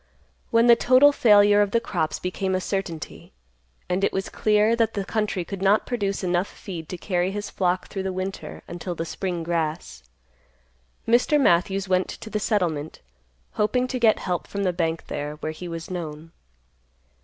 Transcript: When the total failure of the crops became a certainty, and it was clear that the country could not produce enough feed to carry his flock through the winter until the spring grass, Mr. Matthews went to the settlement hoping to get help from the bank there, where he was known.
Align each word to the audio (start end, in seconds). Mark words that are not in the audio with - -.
When 0.49 0.65
the 0.65 0.75
total 0.75 1.11
failure 1.11 1.61
of 1.61 1.69
the 1.69 1.79
crops 1.79 2.17
became 2.17 2.55
a 2.55 2.59
certainty, 2.59 3.33
and 3.87 4.03
it 4.03 4.11
was 4.11 4.29
clear 4.29 4.75
that 4.75 4.95
the 4.95 5.05
country 5.05 5.45
could 5.45 5.61
not 5.61 5.85
produce 5.85 6.23
enough 6.23 6.47
feed 6.47 6.89
to 6.89 6.97
carry 6.97 7.29
his 7.29 7.51
flock 7.51 7.87
through 7.87 8.01
the 8.01 8.11
winter 8.11 8.63
until 8.67 8.95
the 8.95 9.05
spring 9.05 9.43
grass, 9.43 10.01
Mr. 11.07 11.39
Matthews 11.39 11.87
went 11.87 12.07
to 12.09 12.31
the 12.31 12.39
settlement 12.39 12.99
hoping 13.51 13.87
to 13.89 13.99
get 13.99 14.17
help 14.17 14.47
from 14.47 14.63
the 14.63 14.73
bank 14.73 15.05
there, 15.05 15.35
where 15.35 15.51
he 15.51 15.67
was 15.67 15.91
known. 15.91 16.31